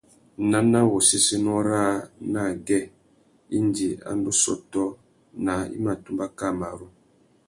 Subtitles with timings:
[0.49, 1.91] Nana wu séssénô râā
[2.33, 2.79] nà agüê
[3.57, 4.83] indi a ndú sôtô
[5.45, 6.87] naā i mà tumba kā marru.